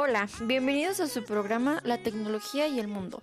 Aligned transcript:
Hola, 0.00 0.28
bienvenidos 0.42 1.00
a 1.00 1.08
su 1.08 1.24
programa 1.24 1.80
La 1.82 1.98
tecnología 1.98 2.68
y 2.68 2.78
el 2.78 2.86
mundo. 2.86 3.20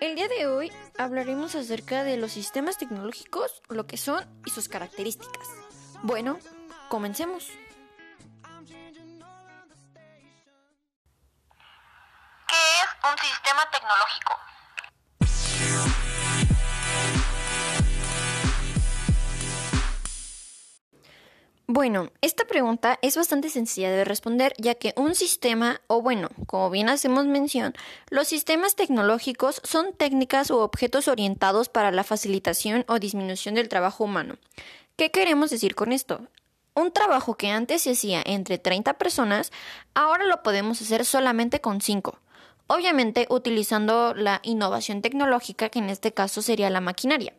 El 0.00 0.16
día 0.16 0.26
de 0.26 0.46
hoy 0.46 0.72
hablaremos 0.96 1.54
acerca 1.54 2.02
de 2.02 2.16
los 2.16 2.32
sistemas 2.32 2.78
tecnológicos, 2.78 3.60
lo 3.68 3.86
que 3.86 3.98
son 3.98 4.24
y 4.46 4.50
sus 4.50 4.70
características. 4.70 5.46
Bueno, 6.02 6.38
comencemos. 6.88 7.48
¿Qué 12.48 12.56
es 12.56 12.88
un 13.04 13.18
sistema 13.18 13.70
tecnológico? 13.70 14.47
Bueno, 21.70 22.08
esta 22.22 22.46
pregunta 22.46 22.98
es 23.02 23.18
bastante 23.18 23.50
sencilla 23.50 23.90
de 23.90 24.06
responder 24.06 24.54
ya 24.56 24.74
que 24.74 24.94
un 24.96 25.14
sistema, 25.14 25.82
o 25.86 26.00
bueno, 26.00 26.30
como 26.46 26.70
bien 26.70 26.88
hacemos 26.88 27.26
mención, 27.26 27.74
los 28.08 28.26
sistemas 28.26 28.74
tecnológicos 28.74 29.60
son 29.64 29.92
técnicas 29.92 30.50
u 30.50 30.56
objetos 30.56 31.08
orientados 31.08 31.68
para 31.68 31.90
la 31.92 32.04
facilitación 32.04 32.86
o 32.88 32.98
disminución 32.98 33.54
del 33.54 33.68
trabajo 33.68 34.04
humano. 34.04 34.36
¿Qué 34.96 35.10
queremos 35.10 35.50
decir 35.50 35.74
con 35.74 35.92
esto? 35.92 36.22
Un 36.72 36.90
trabajo 36.90 37.34
que 37.34 37.50
antes 37.50 37.82
se 37.82 37.90
hacía 37.90 38.22
entre 38.24 38.56
30 38.56 38.94
personas, 38.94 39.52
ahora 39.92 40.24
lo 40.24 40.42
podemos 40.42 40.80
hacer 40.80 41.04
solamente 41.04 41.60
con 41.60 41.82
5. 41.82 42.18
Obviamente 42.66 43.26
utilizando 43.28 44.14
la 44.14 44.40
innovación 44.42 45.02
tecnológica 45.02 45.68
que 45.68 45.80
en 45.80 45.90
este 45.90 46.14
caso 46.14 46.40
sería 46.40 46.70
la 46.70 46.80
maquinaria. 46.80 47.34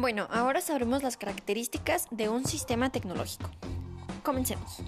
Bueno, 0.00 0.28
ahora 0.30 0.62
sabremos 0.62 1.02
las 1.02 1.18
características 1.18 2.06
de 2.10 2.30
un 2.30 2.46
sistema 2.46 2.90
tecnológico. 2.90 3.50
Comencemos. 4.22 4.78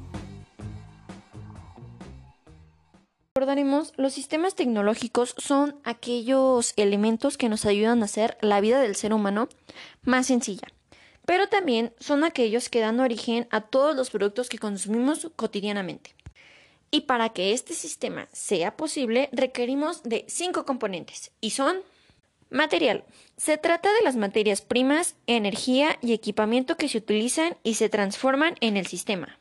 Recordaremos, 3.34 3.92
los 3.98 4.14
sistemas 4.14 4.55
tecnológicos 4.55 5.34
son 5.37 5.78
aquellos 5.84 6.72
elementos 6.77 7.37
que 7.37 7.50
nos 7.50 7.67
ayudan 7.67 8.00
a 8.00 8.06
hacer 8.06 8.39
la 8.41 8.62
vida 8.62 8.81
del 8.81 8.97
ser 8.97 9.12
humano 9.12 9.50
más 10.00 10.28
sencilla, 10.28 10.69
pero 11.27 11.47
también 11.47 11.92
son 12.00 12.25
aquellos 12.25 12.70
que 12.70 12.81
dan 12.81 12.98
origen 12.98 13.48
a 13.50 13.61
todos 13.61 13.94
los 13.94 14.09
productos 14.09 14.48
que 14.48 14.59
consumimos 14.59 15.31
cotidianamente. 15.37 16.15
Y 16.91 17.03
para 17.03 17.28
que 17.34 17.53
este 17.53 17.75
sistema 17.75 18.31
sea 18.33 18.78
posible 18.78 19.28
requerimos 19.33 20.03
de 20.05 20.25
cinco 20.27 20.65
componentes, 20.65 21.33
y 21.42 21.50
son 21.50 21.83
Material. 22.53 23.05
Se 23.39 23.56
trata 23.56 23.89
de 23.95 24.05
las 24.05 24.14
materias 24.14 24.61
primas, 24.61 25.17
energía 25.27 25.97
y 26.03 26.12
equipamiento 26.12 26.77
que 26.77 26.89
se 26.89 26.98
utilizan 26.98 27.56
y 27.62 27.75
se 27.75 27.89
transforman 27.89 28.56
en 28.61 28.77
el 28.77 28.86
sistema. 28.86 29.39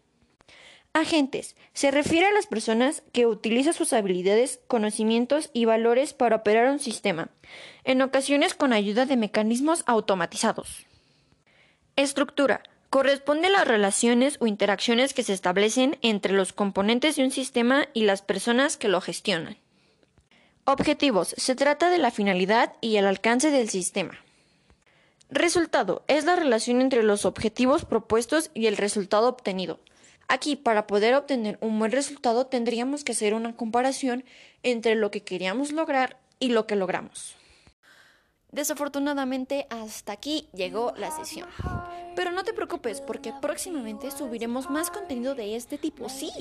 Agentes. 0.93 1.57
Se 1.73 1.91
refiere 1.91 2.27
a 2.27 2.31
las 2.31 2.47
personas 2.47 3.03
que 3.11 3.25
utilizan 3.25 3.73
sus 3.73 3.91
habilidades, 3.91 4.61
conocimientos 4.67 5.49
y 5.53 5.65
valores 5.65 6.13
para 6.13 6.37
operar 6.37 6.71
un 6.71 6.79
sistema, 6.79 7.29
en 7.83 8.01
ocasiones 8.01 8.53
con 8.53 8.71
ayuda 8.71 9.05
de 9.05 9.17
mecanismos 9.17 9.83
automatizados. 9.87 10.85
Estructura. 11.97 12.63
Corresponde 12.89 13.47
a 13.47 13.51
las 13.51 13.67
relaciones 13.67 14.37
o 14.39 14.47
interacciones 14.47 15.13
que 15.13 15.23
se 15.23 15.33
establecen 15.33 15.97
entre 16.01 16.33
los 16.33 16.51
componentes 16.53 17.17
de 17.17 17.23
un 17.23 17.31
sistema 17.31 17.87
y 17.93 18.03
las 18.03 18.21
personas 18.21 18.75
que 18.77 18.87
lo 18.87 18.99
gestionan. 18.99 19.57
Objetivos. 20.71 21.35
Se 21.37 21.53
trata 21.53 21.89
de 21.89 21.97
la 21.97 22.11
finalidad 22.11 22.75
y 22.79 22.95
el 22.95 23.05
alcance 23.05 23.51
del 23.51 23.69
sistema. 23.69 24.13
Resultado. 25.29 26.05
Es 26.07 26.23
la 26.23 26.37
relación 26.37 26.79
entre 26.79 27.03
los 27.03 27.25
objetivos 27.25 27.83
propuestos 27.83 28.51
y 28.53 28.67
el 28.67 28.77
resultado 28.77 29.27
obtenido. 29.27 29.81
Aquí, 30.29 30.55
para 30.55 30.87
poder 30.87 31.13
obtener 31.15 31.57
un 31.59 31.77
buen 31.77 31.91
resultado, 31.91 32.45
tendríamos 32.45 33.03
que 33.03 33.11
hacer 33.11 33.33
una 33.33 33.53
comparación 33.53 34.23
entre 34.63 34.95
lo 34.95 35.11
que 35.11 35.23
queríamos 35.23 35.73
lograr 35.73 36.15
y 36.39 36.47
lo 36.47 36.67
que 36.67 36.77
logramos. 36.77 37.35
Desafortunadamente, 38.51 39.65
hasta 39.69 40.11
aquí 40.11 40.47
llegó 40.53 40.93
la 40.97 41.09
sesión. 41.11 41.47
Pero 42.15 42.31
no 42.31 42.43
te 42.43 42.53
preocupes 42.53 42.99
porque 42.99 43.33
próximamente 43.41 44.11
subiremos 44.11 44.69
más 44.69 44.91
contenido 44.91 45.35
de 45.35 45.55
este 45.55 45.77
tipo, 45.77 46.09
sí, 46.09 46.31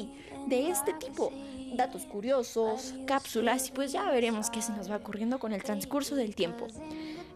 de 0.49 0.71
este 0.71 0.93
tipo. 0.95 1.33
Datos 1.75 2.07
curiosos, 2.07 2.95
cápsulas 3.07 3.69
y 3.69 3.73
pues 3.73 3.93
ya 3.93 4.11
veremos 4.11 4.51
qué 4.51 4.61
se 4.61 4.73
nos 4.73 4.91
va 4.91 4.97
ocurriendo 4.97 5.39
con 5.39 5.53
el 5.53 5.63
transcurso 5.63 6.17
del 6.17 6.35
tiempo. 6.35 6.67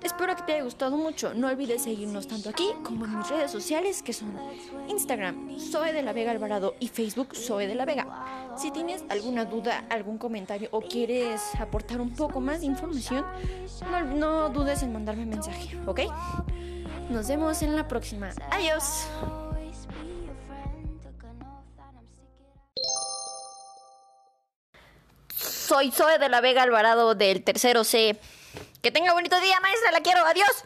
Espero 0.02 0.34
que 0.34 0.42
te 0.42 0.52
haya 0.54 0.64
gustado 0.64 0.96
mucho. 0.96 1.32
No 1.34 1.48
olvides 1.48 1.82
seguirnos 1.82 2.26
tanto 2.26 2.50
aquí 2.50 2.66
como 2.82 3.04
en 3.04 3.16
mis 3.16 3.28
redes 3.28 3.52
sociales 3.52 4.02
que 4.02 4.12
son 4.12 4.36
Instagram, 4.88 5.56
Zoe 5.58 5.92
de 5.92 6.02
la 6.02 6.12
Vega 6.12 6.32
Alvarado 6.32 6.74
y 6.80 6.88
Facebook 6.88 7.36
Zoe 7.36 7.68
de 7.68 7.76
la 7.76 7.84
Vega. 7.84 8.03
Si 8.56 8.70
tienes 8.70 9.04
alguna 9.08 9.44
duda, 9.44 9.84
algún 9.90 10.16
comentario 10.16 10.68
o 10.70 10.80
quieres 10.80 11.42
aportar 11.58 12.00
un 12.00 12.14
poco 12.14 12.40
más 12.40 12.60
de 12.60 12.66
información, 12.66 13.24
no, 14.14 14.48
dudes 14.48 14.82
en 14.82 14.92
mandarme 14.92 15.26
mensaje, 15.26 15.76
¿ok? 15.86 16.00
Nos 17.10 17.28
vemos 17.28 17.62
en 17.62 17.76
la 17.76 17.88
próxima. 17.88 18.30
Adiós. 18.50 19.06
Soy 25.36 25.90
Zoe 25.90 26.18
de 26.18 26.28
la 26.28 26.40
Vega 26.40 26.62
Alvarado 26.62 27.14
del 27.14 27.42
tercero 27.42 27.84
C. 27.84 28.20
Que 28.82 28.92
tenga 28.92 29.12
bonito 29.14 29.40
día, 29.40 29.58
maestra, 29.60 29.90
la 29.92 30.00
quiero. 30.00 30.24
Adiós. 30.24 30.62